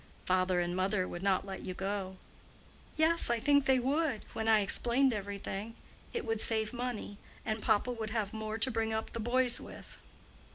"Father 0.25 0.59
and 0.59 0.75
mother 0.75 1.07
would 1.07 1.21
not 1.21 1.45
let 1.45 1.61
you 1.61 1.75
go." 1.75 2.17
"Yes, 2.97 3.29
I 3.29 3.37
think 3.39 3.65
they 3.65 3.77
would, 3.77 4.23
when 4.33 4.47
I 4.47 4.61
explained 4.61 5.13
everything. 5.13 5.75
It 6.11 6.25
would 6.25 6.41
save 6.41 6.73
money; 6.73 7.19
and 7.45 7.61
papa 7.61 7.91
would 7.91 8.09
have 8.09 8.33
more 8.33 8.57
to 8.57 8.71
bring 8.71 8.93
up 8.93 9.11
the 9.13 9.19
boys 9.19 9.61
with." 9.61 9.99